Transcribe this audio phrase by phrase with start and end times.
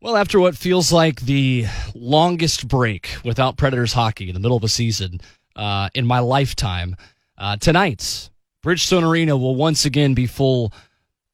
[0.00, 4.62] Well, after what feels like the longest break without Predators hockey in the middle of
[4.62, 5.20] a season
[5.56, 6.94] uh, in my lifetime,
[7.36, 8.30] uh, tonight,
[8.64, 10.72] Bridgestone Arena will once again be full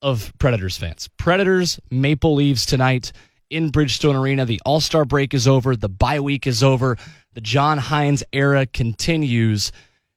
[0.00, 1.11] of Predators fans.
[1.19, 3.12] Predators, Maple Leafs tonight
[3.51, 4.47] in Bridgestone Arena.
[4.47, 6.96] The All Star break is over, the bye week is over,
[7.35, 9.72] the John Hynes era continues.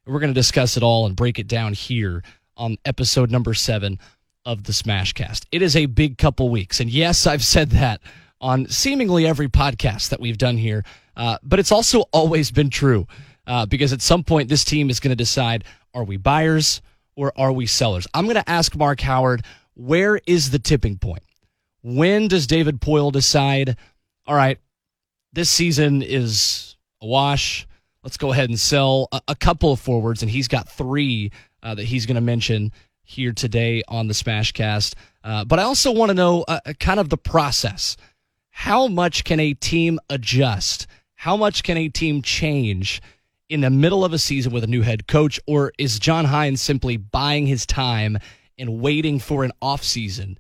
[0.05, 2.23] We're going to discuss it all and break it down here
[2.55, 3.99] on episode number seven
[4.45, 5.47] of the Smashcast.
[5.51, 6.79] It is a big couple weeks.
[6.79, 7.99] And yes, I've said that
[8.39, 10.83] on seemingly every podcast that we've done here.
[11.15, 13.07] Uh, but it's also always been true
[13.47, 16.81] uh, because at some point this team is going to decide are we buyers
[17.15, 18.07] or are we sellers?
[18.13, 21.23] I'm going to ask Mark Howard where is the tipping point?
[21.83, 23.77] When does David Poile decide,
[24.25, 24.59] all right,
[25.33, 27.67] this season is a wash?
[28.03, 31.31] Let's go ahead and sell a, a couple of forwards, and he's got three
[31.61, 32.71] uh, that he's going to mention
[33.03, 34.95] here today on the Smashcast.
[35.23, 37.97] Uh, but I also want to know uh, kind of the process
[38.57, 40.87] how much can a team adjust?
[41.13, 43.03] How much can a team change
[43.49, 45.39] in the middle of a season with a new head coach?
[45.45, 48.17] Or is John Hynes simply buying his time
[48.57, 50.39] and waiting for an off season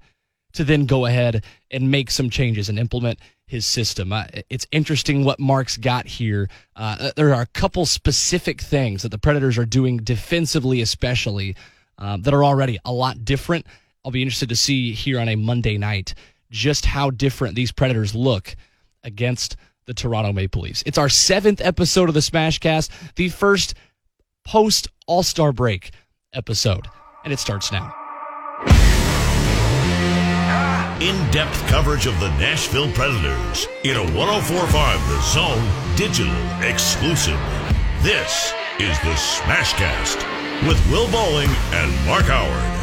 [0.53, 4.11] to then go ahead and make some changes and implement his system?
[4.11, 6.49] Uh, it's interesting what Mark's got here.
[6.75, 11.55] Uh, there are a couple specific things that the Predators are doing defensively, especially,
[11.99, 13.67] um, that are already a lot different.
[14.03, 16.15] I'll be interested to see here on a Monday night
[16.49, 18.55] just how different these Predators look
[19.03, 20.83] against the Toronto Maple Leafs.
[20.85, 23.73] It's our seventh episode of the Smashcast, the first
[24.45, 25.91] post All Star break
[26.33, 26.87] episode,
[27.23, 27.93] and it starts now.
[30.99, 37.39] In depth coverage of the Nashville Predators in a 1045 The Zone digital exclusive.
[38.01, 40.17] This is the Smashcast
[40.67, 42.76] with Will Boling and Mark Howard.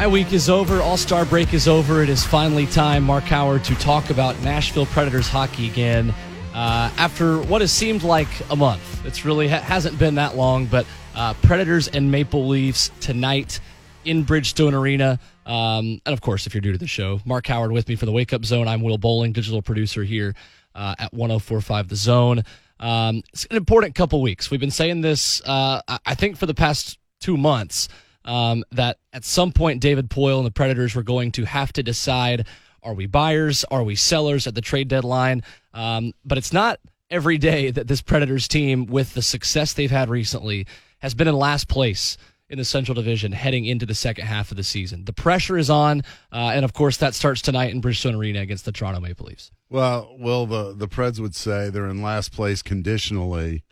[0.00, 0.80] My week is over.
[0.80, 2.02] All Star break is over.
[2.02, 6.14] It is finally time, Mark Howard, to talk about Nashville Predators hockey again.
[6.54, 10.64] Uh, after what has seemed like a month, it's really ha- hasn't been that long.
[10.64, 13.60] But uh, Predators and Maple Leafs tonight
[14.06, 15.18] in Bridgestone Arena.
[15.44, 18.06] Um, and of course, if you're new to the show, Mark Howard with me for
[18.06, 18.68] the Wake Up Zone.
[18.68, 20.34] I'm Will Boling, digital producer here
[20.74, 22.42] uh, at 1045 The Zone.
[22.80, 24.50] Um, it's an important couple weeks.
[24.50, 27.90] We've been saying this, uh, I think, for the past two months
[28.24, 31.82] um, that at some point David Poile and the Predators were going to have to
[31.82, 32.46] decide
[32.82, 35.42] are we buyers, are we sellers at the trade deadline?
[35.74, 36.80] Um, but it's not
[37.10, 40.66] every day that this Predators team, with the success they've had recently,
[41.00, 42.16] has been in last place
[42.48, 45.04] in the Central Division heading into the second half of the season.
[45.04, 48.64] The pressure is on, uh, and of course that starts tonight in Bridgestone Arena against
[48.64, 49.52] the Toronto Maple Leafs.
[49.68, 53.62] Well, well, the the Preds would say they're in last place conditionally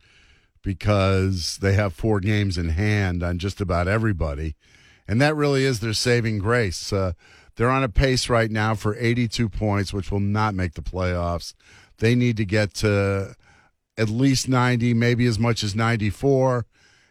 [0.62, 4.56] because they have four games in hand on just about everybody.
[5.06, 6.92] And that really is their saving grace.
[6.92, 7.12] Uh,
[7.56, 11.54] they're on a pace right now for 82 points, which will not make the playoffs.
[11.98, 13.34] They need to get to
[13.96, 16.66] at least 90, maybe as much as 94.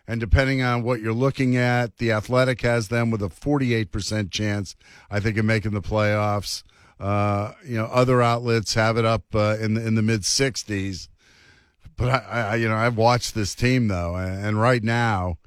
[0.07, 4.75] And depending on what you're looking at, the Athletic has them with a 48% chance,
[5.11, 6.63] I think, of making the playoffs.
[6.97, 11.09] Uh, you know, other outlets have it up uh, in the in the mid 60s.
[11.97, 15.37] But I, I, you know, I've watched this team though, and right now,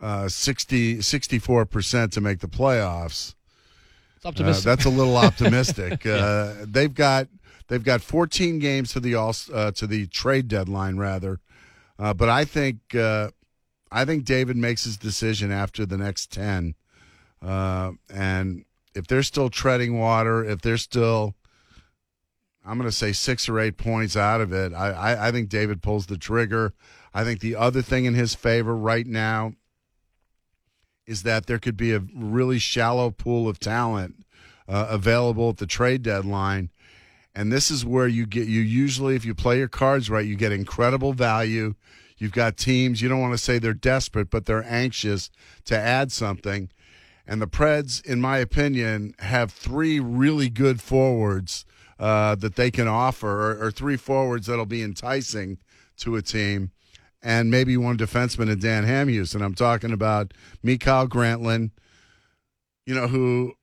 [0.00, 3.34] uh, 64 percent to make the playoffs.
[4.16, 4.66] It's optimistic.
[4.66, 6.04] Uh, that's a little optimistic.
[6.04, 6.12] yeah.
[6.12, 7.28] uh, they've got
[7.66, 11.40] they've got 14 games to the all uh, to the trade deadline rather,
[11.98, 13.30] uh, but I think uh,
[13.90, 16.74] I think David makes his decision after the next 10,
[17.42, 21.34] uh, and if they're still treading water, if they're still
[22.68, 24.74] I'm going to say six or eight points out of it.
[24.74, 26.74] I, I, I, think David pulls the trigger.
[27.14, 29.54] I think the other thing in his favor right now
[31.06, 34.26] is that there could be a really shallow pool of talent
[34.68, 36.68] uh, available at the trade deadline.
[37.34, 40.36] And this is where you get, you usually, if you play your cards right, you
[40.36, 41.74] get incredible value.
[42.18, 45.30] You've got teams, you don't want to say they're desperate, but they're anxious
[45.64, 46.68] to add something.
[47.26, 51.64] And the Preds, in my opinion, have three really good forwards
[51.98, 55.58] uh, that they can offer, or, or, three forwards that'll be enticing
[55.96, 56.70] to a team,
[57.20, 59.34] and maybe one defenseman in Dan Hamhuis.
[59.34, 61.72] And I'm talking about Mikael Granlund,
[62.86, 63.54] you know, who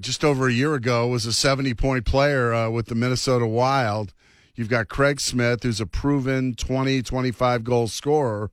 [0.00, 4.14] just over a year ago was a 70 point player uh, with the Minnesota Wild.
[4.54, 8.50] You've got Craig Smith, who's a proven 20, 25 goal scorer.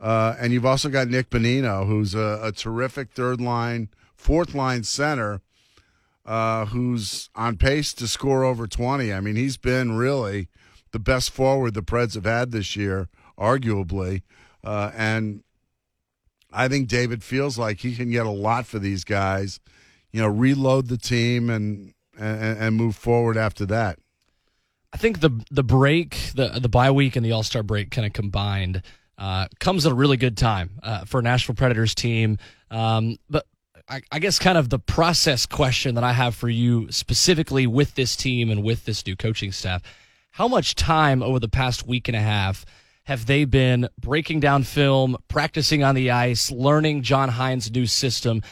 [0.00, 4.82] Uh, and you've also got Nick Bonino, who's a, a terrific third line, fourth line
[4.82, 5.40] center
[6.24, 9.12] uh, who's on pace to score over 20.
[9.12, 10.48] I mean, he's been really
[10.92, 13.08] the best forward the Preds have had this year,
[13.38, 14.22] arguably.
[14.62, 15.42] Uh, and
[16.52, 19.58] I think David feels like he can get a lot for these guys,
[20.12, 23.98] you know, reload the team and and, and move forward after that.
[24.92, 28.06] I think the the break, the the bye week, and the All Star break kind
[28.06, 28.82] of combined
[29.16, 32.38] uh, comes at a really good time uh, for a Nashville Predators team.
[32.70, 33.46] Um, but
[33.92, 37.94] I, I, guess kind of the process question that I have for you specifically with
[37.94, 39.82] this team and with this new coaching staff:
[40.30, 42.64] How much time over the past week and a half?
[43.04, 48.42] have they been breaking down film, practicing on the ice, learning John Hynes' new system?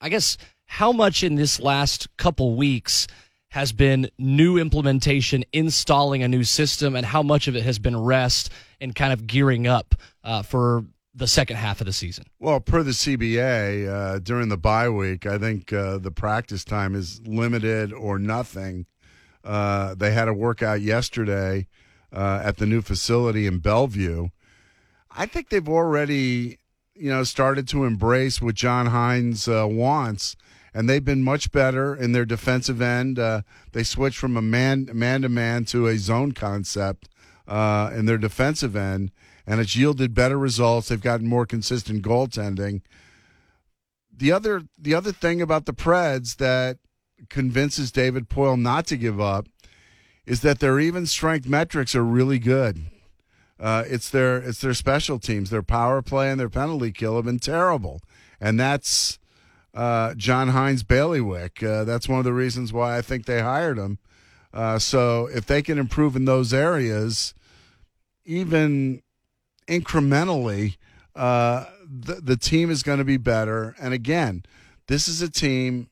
[0.00, 0.36] I guess
[0.66, 3.06] how much in this last couple weeks
[3.48, 7.96] has been new implementation, installing a new system, and how much of it has been
[7.96, 8.50] rest
[8.80, 10.84] and kind of gearing up uh, for
[11.14, 12.24] the second half of the season?
[12.40, 16.94] Well, per the CBA, uh, during the bye week, I think uh, the practice time
[16.94, 18.86] is limited or nothing.
[19.44, 21.68] Uh, they had a workout yesterday
[22.12, 24.28] uh, at the new facility in Bellevue.
[25.16, 26.58] I think they've already,
[26.94, 30.34] you know, started to embrace what John Hynes uh, wants,
[30.72, 33.18] and they've been much better in their defensive end.
[33.18, 37.08] Uh, they switched from a man man to man to a zone concept
[37.46, 39.12] in their defensive end,
[39.46, 40.88] and it's yielded better results.
[40.88, 42.82] They've gotten more consistent goaltending.
[44.16, 46.78] The other the other thing about the Preds that
[47.28, 49.46] convinces David Poile not to give up
[50.26, 52.86] is that their even strength metrics are really good.
[53.58, 57.24] Uh, it's their it's their special teams, their power play and their penalty kill have
[57.24, 58.00] been terrible,
[58.40, 59.18] and that's
[59.74, 61.62] uh, John Hynes bailiwick.
[61.62, 63.98] Uh, that's one of the reasons why I think they hired him.
[64.52, 67.34] Uh, so if they can improve in those areas,
[68.24, 69.02] even
[69.66, 70.76] incrementally,
[71.14, 73.74] uh, the the team is going to be better.
[73.80, 74.44] And again,
[74.88, 75.88] this is a team.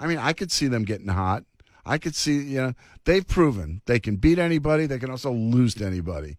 [0.00, 1.44] I mean, I could see them getting hot.
[1.84, 2.72] I could see, you know,
[3.04, 4.86] they've proven they can beat anybody.
[4.86, 6.38] They can also lose to anybody.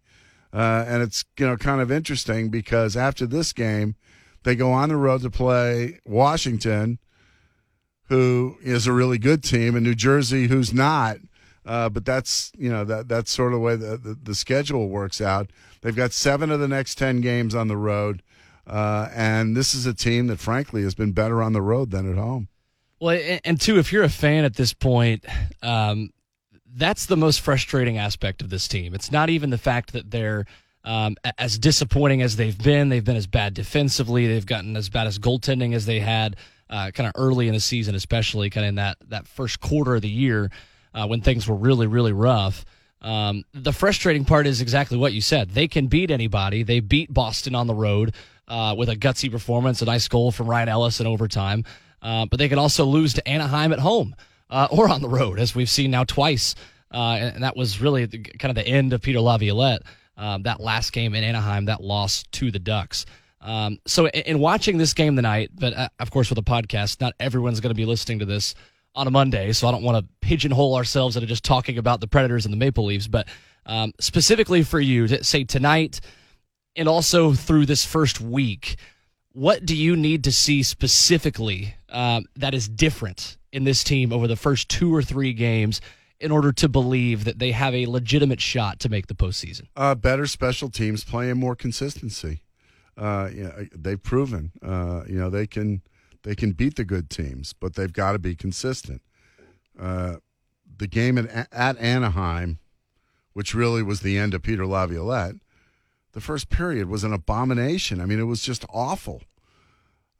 [0.52, 3.96] Uh, and it's, you know, kind of interesting because after this game,
[4.44, 6.98] they go on the road to play Washington,
[8.08, 11.16] who is a really good team, and New Jersey, who's not.
[11.66, 14.88] Uh, but that's you know that that's sort of the way the, the, the, schedule
[14.88, 15.50] works out.
[15.80, 18.22] They've got seven of the next ten games on the road,
[18.66, 22.10] uh, and this is a team that frankly has been better on the road than
[22.10, 22.48] at home.
[23.00, 25.24] Well, and two, if you're a fan at this point,
[25.62, 26.10] um,
[26.74, 28.94] that's the most frustrating aspect of this team.
[28.94, 30.44] It's not even the fact that they're
[30.84, 32.90] um, as disappointing as they've been.
[32.90, 34.26] They've been as bad defensively.
[34.26, 36.36] They've gotten as bad as goaltending as they had
[36.68, 39.94] uh, kind of early in the season, especially kind of in that that first quarter
[39.94, 40.50] of the year
[40.94, 42.64] uh, when things were really really rough.
[43.02, 45.50] Um, the frustrating part is exactly what you said.
[45.50, 46.62] They can beat anybody.
[46.62, 48.14] They beat Boston on the road
[48.48, 51.64] uh, with a gutsy performance, a nice goal from Ryan Ellis in overtime.
[52.00, 54.14] Uh, but they can also lose to Anaheim at home
[54.50, 56.54] uh, or on the road, as we've seen now twice.
[56.92, 59.82] Uh, and, that was really the, kind of the end of Peter Laviolette.
[60.16, 63.04] Um, that last game in Anaheim, that loss to the Ducks.
[63.40, 67.00] Um, so, in, in, watching this game tonight, but uh, of course with a podcast,
[67.00, 68.54] not everyone's going to be listening to this
[68.94, 72.06] on a Monday, so I don't want to pigeonhole ourselves into just talking about the
[72.06, 73.08] Predators and the Maple Leafs.
[73.08, 73.28] But
[73.66, 76.00] um, specifically for you, say tonight,
[76.76, 78.76] and also through this first week,
[79.32, 84.28] what do you need to see specifically um, that is different in this team over
[84.28, 85.80] the first two or three games
[86.20, 89.66] in order to believe that they have a legitimate shot to make the postseason?
[89.76, 92.42] Uh, better special teams playing more consistency.
[92.96, 95.82] Uh, you know, they've proven, uh, you know, they can
[96.24, 99.02] they can beat the good teams, but they've got to be consistent.
[99.78, 100.16] Uh,
[100.76, 102.58] the game at, at Anaheim,
[103.34, 105.36] which really was the end of Peter Laviolette,
[106.12, 108.00] the first period was an abomination.
[108.00, 109.22] I mean, it was just awful.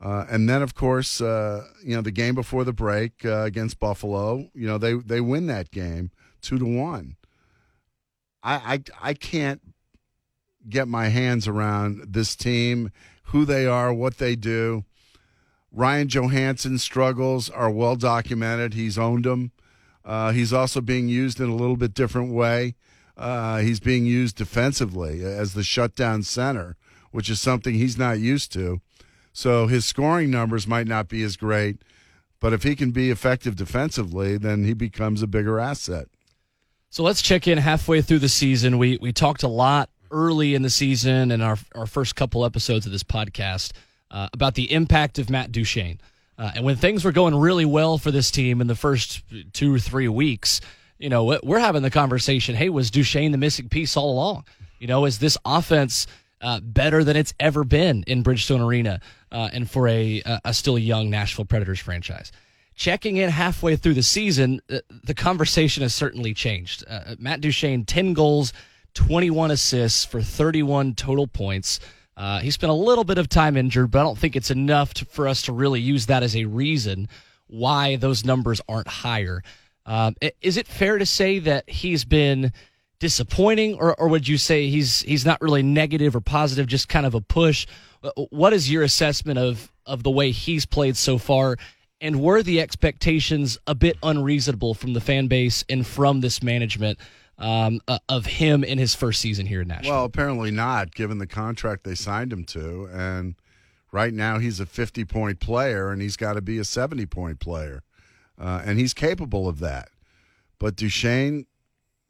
[0.01, 3.79] Uh, and then, of course, uh, you know the game before the break uh, against
[3.79, 4.51] Buffalo.
[4.53, 6.11] You know they they win that game
[6.43, 7.17] two to one.
[8.43, 9.63] I, I I can't
[10.69, 12.91] get my hands around this team,
[13.25, 14.85] who they are, what they do.
[15.75, 18.75] Ryan Johansen's struggles are well documented.
[18.75, 19.51] He's owned them.
[20.05, 22.77] Uh, he's also being used in a little bit different way.
[23.17, 26.77] Uh, he's being used defensively as the shutdown center,
[27.11, 28.81] which is something he's not used to.
[29.33, 31.79] So his scoring numbers might not be as great,
[32.39, 36.07] but if he can be effective defensively, then he becomes a bigger asset.
[36.89, 38.79] So let's check in halfway through the season.
[38.79, 42.87] We we talked a lot early in the season and our our first couple episodes
[42.87, 43.73] of this podcast
[44.11, 46.01] uh, about the impact of Matt Duchene.
[46.37, 49.75] Uh, and when things were going really well for this team in the first two
[49.75, 50.61] or three weeks,
[50.99, 52.55] you know, we're having the conversation.
[52.55, 54.45] Hey, was Duchene the missing piece all along?
[54.79, 56.07] You know, is this offense
[56.41, 59.01] uh, better than it's ever been in Bridgestone Arena
[59.33, 62.31] uh, and for a, a still young Nashville Predators franchise.
[62.77, 66.85] Checking in halfway through the season, uh, the conversation has certainly changed.
[66.89, 68.53] Uh, Matt Duchene, 10 goals,
[68.95, 71.81] 21 assists for 31 total points.
[72.17, 74.95] Uh, he spent a little bit of time injured, but I don't think it's enough
[74.95, 77.09] to, for us to really use that as a reason
[77.47, 79.43] why those numbers aren't higher.
[79.87, 82.53] Um, is it fair to say that he's been
[83.01, 87.05] disappointing, or, or would you say he's he's not really negative or positive, just kind
[87.05, 87.67] of a push?
[88.31, 91.57] What is your assessment of of the way he's played so far?
[92.01, 96.99] And were the expectations a bit unreasonable from the fan base and from this management
[97.39, 99.93] um, uh, of him in his first season here in Nashville?
[99.93, 102.89] Well, apparently not, given the contract they signed him to.
[102.93, 103.35] And
[103.93, 107.41] right now he's a 50 point player and he's got to be a 70 point
[107.41, 107.83] player.
[108.39, 109.89] Uh, and he's capable of that.
[110.59, 111.47] But Duchene,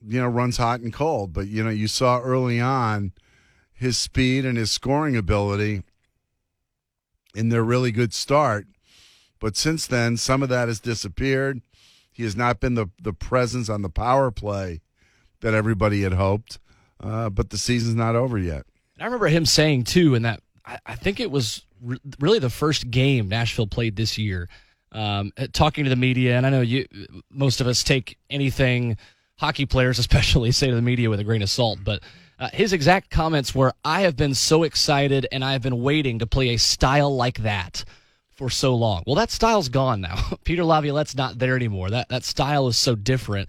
[0.06, 1.32] you know, runs hot and cold.
[1.32, 3.12] But, you know, you saw early on
[3.72, 5.82] his speed and his scoring ability
[7.34, 8.66] in their really good start.
[9.40, 11.60] But since then, some of that has disappeared.
[12.12, 14.80] He has not been the, the presence on the power play
[15.44, 16.58] that everybody had hoped.
[17.00, 18.64] Uh, but the season's not over yet.
[18.98, 22.50] I remember him saying, too, in that I, I think it was re- really the
[22.50, 24.48] first game Nashville played this year.
[24.92, 26.86] Um, talking to the media, and I know you,
[27.28, 28.96] most of us take anything
[29.36, 31.80] hockey players, especially, say to the media with a grain of salt.
[31.84, 32.02] But
[32.38, 36.20] uh, his exact comments were, "I have been so excited, and I have been waiting
[36.20, 37.84] to play a style like that
[38.30, 40.16] for so long." Well, that style's gone now.
[40.44, 41.90] Peter Laviolette's not there anymore.
[41.90, 43.48] That that style is so different.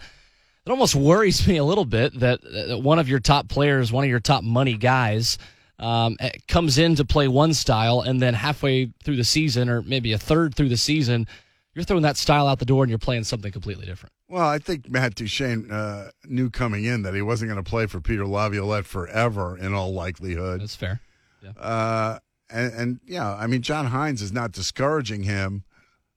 [0.65, 4.03] It almost worries me a little bit that, that one of your top players, one
[4.03, 5.37] of your top money guys
[5.77, 9.81] um, eh, comes in to play one style, and then halfway through the season, or
[9.81, 11.27] maybe a third through the season,
[11.73, 14.13] you're throwing that style out the door and you're playing something completely different.
[14.27, 17.85] Well, I think Matt Duchene uh, knew coming in that he wasn't going to play
[17.85, 20.61] for Peter Laviolette forever, in all likelihood.
[20.61, 20.99] That's fair.
[21.43, 21.51] Yeah.
[21.51, 22.19] Uh,
[22.49, 25.63] and, and yeah, I mean, John Hynes is not discouraging him,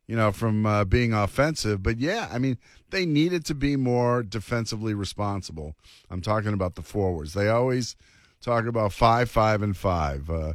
[0.08, 1.82] you know, from uh, being offensive.
[1.82, 2.58] But yeah, I mean,
[2.90, 5.76] they needed to be more defensively responsible.
[6.10, 7.34] I'm talking about the forwards.
[7.34, 7.94] They always
[8.40, 10.28] talk about five, five, and five.
[10.30, 10.54] Uh,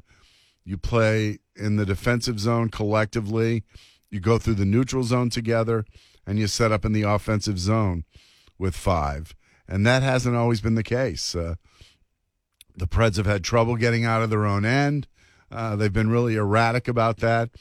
[0.66, 3.64] you play in the defensive zone collectively,
[4.10, 5.86] you go through the neutral zone together,
[6.26, 8.06] and you set up in the offensive zone
[8.58, 9.36] with five.
[9.68, 11.36] And that hasn't always been the case.
[11.36, 11.56] Uh,
[12.76, 15.08] the Preds have had trouble getting out of their own end.
[15.52, 17.52] Uh, they've been really erratic about that.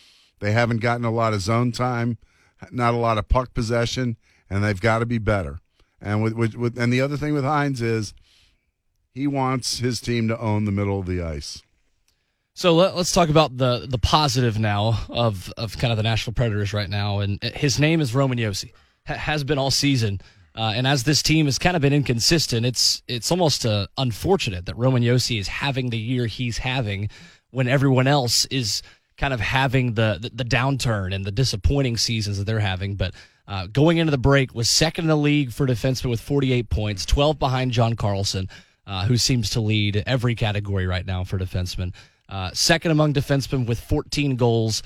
[0.43, 2.19] They haven't gotten a lot of zone time,
[2.73, 4.17] not a lot of puck possession,
[4.51, 5.61] and they've got to be better.
[6.01, 8.13] And with, with, with and the other thing with Hynes is
[9.15, 11.63] he wants his team to own the middle of the ice.
[12.55, 16.35] So let, us talk about the the positive now of of kind of the Nashville
[16.35, 18.73] Predators right now, and his name is Roman Josi,
[19.07, 20.21] has been all season.
[20.57, 24.67] Uh, and as this team has kind of been inconsistent, it's it's almost uh, unfortunate
[24.67, 27.11] that Roman Josi is having the year he's having
[27.53, 28.83] when everyone else is
[29.23, 32.97] kind of having the, the, the downturn and the disappointing seasons that they're having.
[32.97, 33.15] But
[33.47, 37.07] uh, going into the break was second in the league for defensemen with 48 points,
[37.07, 38.49] 12 behind John Carlson
[38.87, 41.95] uh, who seems to lead every category right now for defensemen.
[42.29, 44.83] Uh, second among defensemen with 14 goals.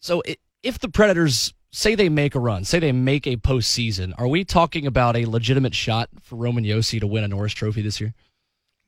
[0.00, 4.14] So it, if the Predators say they make a run, say they make a postseason,
[4.18, 7.82] are we talking about a legitimate shot for Roman Josi to win a Norris Trophy
[7.82, 8.14] this year?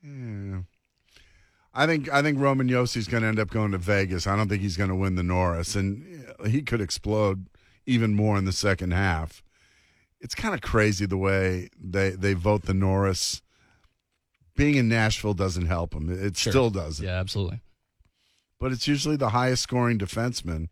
[0.03, 0.61] Yeah.
[1.75, 4.27] I think I think Roman Josi's going to end up going to Vegas.
[4.27, 7.47] I don't think he's going to win the Norris, and he could explode
[7.87, 9.43] even more in the second half.
[10.21, 13.43] It's kind of crazy the way they they vote the Norris
[14.55, 16.11] being in Nashville doesn't help him.
[16.11, 16.53] It sure.
[16.53, 17.05] still doesn't.
[17.05, 17.61] Yeah, absolutely.
[18.61, 20.69] But it's usually the highest scoring defenseman,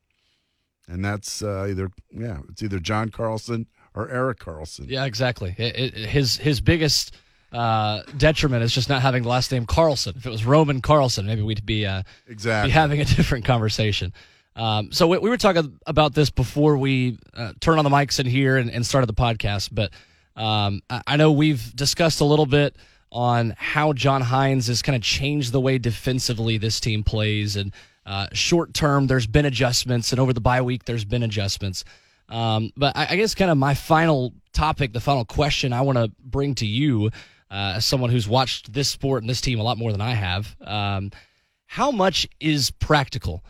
[0.87, 4.89] and that's uh, either yeah, it's either John Carlson or Erik Karlsson.
[4.89, 5.55] Yeah, exactly.
[5.59, 7.17] It, it, his his biggest
[7.53, 10.15] uh, detriment is just not having the last name Carlson.
[10.17, 14.13] If it was Roman Carlson, maybe we'd be uh, exactly be having a different conversation.
[14.57, 18.19] Um, so we, we, were talking about this before we uh, turned on the mics
[18.19, 19.93] in here and, and started the podcast, but
[20.37, 22.77] um, I, I, know we've discussed a little bit
[23.13, 27.57] on how John Hynes has kind of changed the way defensively this team plays.
[27.57, 27.73] And
[28.07, 31.85] uh, short term, there's been adjustments, and over the bye week, there's been adjustments.
[32.29, 35.99] Um, but I, I, guess kind of my final topic, the final question I want
[35.99, 37.11] to bring to you,
[37.51, 40.15] uh, as someone who's watched this sport and this team a lot more than I
[40.15, 41.11] have, um,
[41.67, 43.45] how much is practical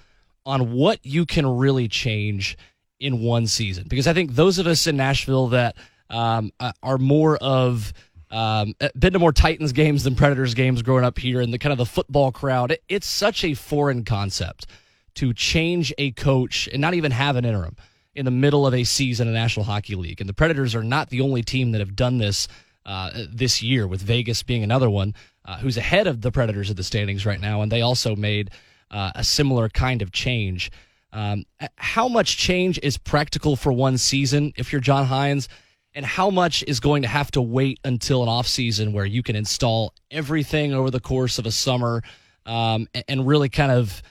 [0.46, 2.56] on what you can really change
[2.98, 3.86] in one season?
[3.88, 5.76] Because I think those of us in Nashville that
[6.08, 6.52] um,
[6.82, 7.92] are more of
[8.30, 11.72] um, been to more Titans games than Predators games growing up here, and the kind
[11.72, 12.72] of the football crowd.
[12.72, 14.66] It, it's such a foreign concept
[15.14, 17.76] to change a coach and not even have an interim
[18.14, 20.20] in the middle of a season in the National Hockey League.
[20.20, 22.46] And the Predators are not the only team that have done this
[22.86, 26.76] uh, this year, with Vegas being another one uh, who's ahead of the Predators of
[26.76, 28.50] the standings right now, and they also made
[28.90, 30.70] uh, a similar kind of change.
[31.12, 31.44] Um,
[31.76, 35.48] how much change is practical for one season if you're John Hynes?
[35.94, 39.22] and how much is going to have to wait until an off season where you
[39.22, 42.02] can install everything over the course of a summer
[42.46, 44.02] um, and really kind of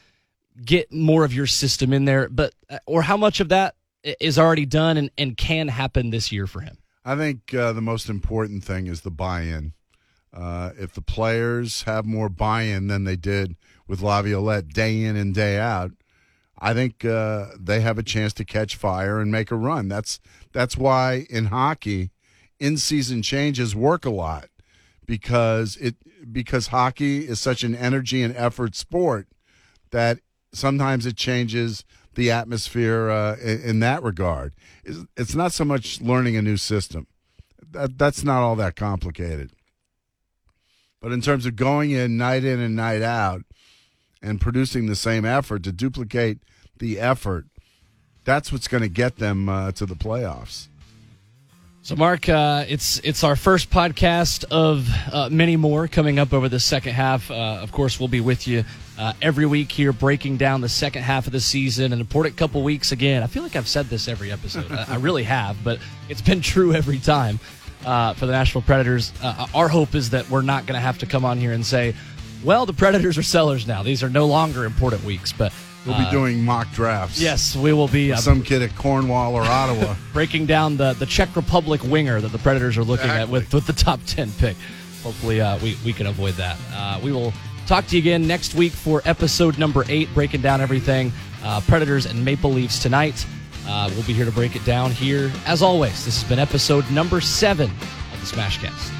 [0.63, 3.75] get more of your system in there but uh, or how much of that
[4.19, 6.77] is already done and, and can happen this year for him
[7.09, 9.73] I think uh, the most important thing is the buy-in.
[10.31, 13.55] Uh, if the players have more buy-in than they did
[13.87, 15.89] with Laviolette day in and day out,
[16.59, 19.87] I think uh, they have a chance to catch fire and make a run.
[19.87, 20.19] That's
[20.51, 22.11] that's why in hockey,
[22.59, 24.49] in-season changes work a lot
[25.07, 25.95] because it
[26.31, 29.27] because hockey is such an energy and effort sport
[29.89, 30.19] that
[30.53, 31.83] sometimes it changes
[32.15, 34.53] the atmosphere uh, in, that regard.
[34.83, 37.07] It's, it's, not so much learning a new system.
[37.71, 39.51] That, that's not all that complicated.
[41.01, 43.43] But in terms of going in night in and night out
[44.21, 46.39] and producing the same effort to duplicate
[46.77, 47.45] the effort,
[48.25, 50.67] that's what's going to get them uh, to the playoffs.
[51.89, 56.47] So, Mark, uh, it's it's our first podcast of uh, many more coming up over
[56.47, 57.31] the second half.
[57.31, 58.63] Uh, of course, we'll be with you
[58.99, 61.91] uh, every week here, breaking down the second half of the season.
[61.91, 63.23] An important couple weeks again.
[63.23, 64.71] I feel like I've said this every episode.
[64.71, 65.79] I, I, really have, but
[66.09, 67.39] it's been true every time
[67.87, 69.11] uh, for the Nashville Predators.
[69.23, 71.65] Uh, our hope is that we're not going to have to come on here and
[71.65, 71.95] say,
[72.43, 73.81] "Well, the Predators are sellers now.
[73.81, 75.51] These are no longer important weeks." But
[75.89, 77.19] We'll be uh, doing mock drafts.
[77.19, 78.13] Yes, we will be.
[78.13, 82.31] Uh, some kid at Cornwall or Ottawa breaking down the, the Czech Republic winger that
[82.31, 83.21] the Predators are looking exactly.
[83.23, 84.55] at with, with the top 10 pick.
[85.03, 86.57] Hopefully, uh, we, we can avoid that.
[86.73, 87.33] Uh, we will
[87.65, 91.11] talk to you again next week for episode number eight, breaking down everything
[91.43, 93.25] uh, Predators and Maple Leafs tonight.
[93.67, 95.31] Uh, we'll be here to break it down here.
[95.45, 98.91] As always, this has been episode number seven of the Smashcast.